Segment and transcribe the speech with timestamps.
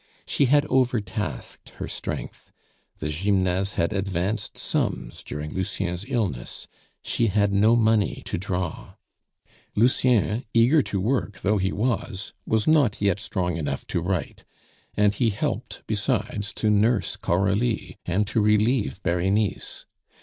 [0.25, 2.51] She had overtasked her strength.
[2.97, 6.65] The Gymnase had advanced sums during Lucien's illness,
[7.03, 8.95] she had no money to draw;
[9.75, 14.43] Lucien, eager to work though he was, was not yet strong enough to write,
[14.97, 19.85] and he helped besides to nurse Coralie and to relieve Berenice.